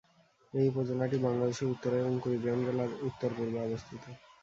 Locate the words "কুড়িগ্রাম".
2.21-2.59